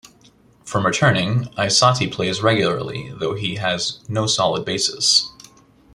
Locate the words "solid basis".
4.25-5.31